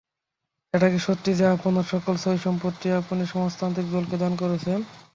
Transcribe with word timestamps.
এটা 0.73 0.87
কি 0.89 0.99
সত্য 1.01 1.25
যে 1.39 1.45
আপনার 1.55 1.85
সকল 1.93 2.15
সয়-সম্পত্তি 2.23 2.87
আপনি 2.99 3.23
সমাজতান্ত্রিক 3.33 3.87
দলকে 3.95 4.15
দান 4.21 4.33
করেছেন? 4.41 4.79